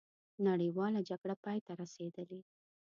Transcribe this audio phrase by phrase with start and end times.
[0.47, 2.39] نړیواله جګړه پای ته رسېدلې.